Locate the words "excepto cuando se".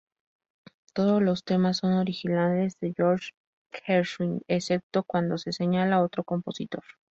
4.47-5.51